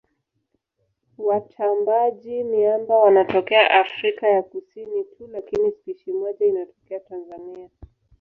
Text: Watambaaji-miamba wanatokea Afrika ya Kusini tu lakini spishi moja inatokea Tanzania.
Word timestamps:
Watambaaji-miamba 1.17 2.95
wanatokea 2.97 3.71
Afrika 3.71 4.27
ya 4.27 4.43
Kusini 4.43 5.03
tu 5.03 5.27
lakini 5.27 5.71
spishi 5.71 6.11
moja 6.11 6.45
inatokea 6.45 6.99
Tanzania. 6.99 7.69